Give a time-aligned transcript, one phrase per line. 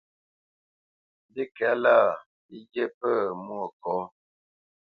[1.27, 1.97] Mbîkɛ̌lâ,
[2.49, 3.13] lî ghye pə̂
[3.43, 3.99] Mwôkɔ̌.